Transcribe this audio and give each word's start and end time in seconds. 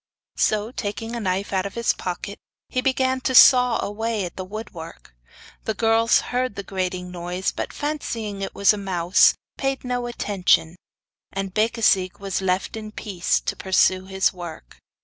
So, 0.37 0.71
taking 0.71 1.15
a 1.15 1.19
knife 1.19 1.53
out 1.53 1.67
of 1.67 1.75
his 1.75 1.93
pocket, 1.93 2.39
he 2.69 2.81
began 2.81 3.21
to 3.21 3.35
saw 3.35 3.77
away 3.85 4.27
the 4.29 4.43
woodwork. 4.43 5.13
The 5.65 5.75
girls 5.75 6.21
heard 6.33 6.55
the 6.55 6.63
grating 6.63 7.11
noise, 7.11 7.51
but 7.51 7.71
fancying 7.71 8.41
it 8.41 8.55
was 8.55 8.73
a 8.73 8.79
mouse, 8.79 9.35
paid 9.59 9.83
no 9.83 10.07
attention, 10.07 10.75
and 11.31 11.53
Becasigue 11.53 12.17
was 12.17 12.41
left 12.41 12.75
in 12.75 12.91
peace 12.91 13.39
to 13.41 13.55
pursue 13.55 14.05
his 14.07 14.33
work. 14.33 14.79